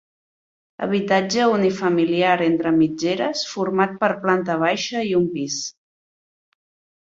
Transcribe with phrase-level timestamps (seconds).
[0.85, 5.63] Habitatge unifamiliar entre mitgeres, format per planta baixa i un pis.